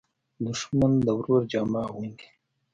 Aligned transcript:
دښمن 0.45 0.91
د 1.05 1.07
ورور 1.17 1.43
جامه 1.51 1.79
اغوندي 1.87 2.27